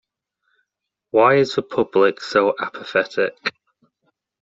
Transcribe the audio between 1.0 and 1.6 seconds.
Why is